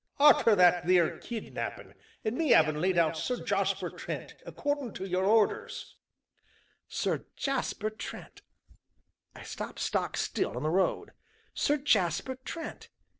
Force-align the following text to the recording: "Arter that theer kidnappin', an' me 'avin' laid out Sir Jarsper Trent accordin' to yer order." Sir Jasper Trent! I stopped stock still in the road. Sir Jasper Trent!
"Arter 0.17 0.55
that 0.55 0.83
theer 0.87 1.19
kidnappin', 1.19 1.93
an' 2.25 2.35
me 2.35 2.55
'avin' 2.55 2.81
laid 2.81 2.97
out 2.97 3.15
Sir 3.15 3.35
Jarsper 3.39 3.91
Trent 3.91 4.33
accordin' 4.47 4.91
to 4.95 5.05
yer 5.07 5.23
order." 5.23 5.69
Sir 6.87 7.27
Jasper 7.35 7.91
Trent! 7.91 8.41
I 9.35 9.43
stopped 9.43 9.77
stock 9.77 10.17
still 10.17 10.57
in 10.57 10.63
the 10.63 10.71
road. 10.71 11.11
Sir 11.53 11.77
Jasper 11.77 12.33
Trent! 12.43 12.89